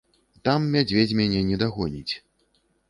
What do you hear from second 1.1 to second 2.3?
мяне не дагоніць.